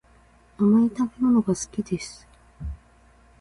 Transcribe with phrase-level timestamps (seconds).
[0.57, 2.25] 甘い食べ物が好きです